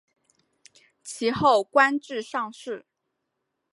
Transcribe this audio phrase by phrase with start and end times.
[1.03, 2.87] 其后官至上士。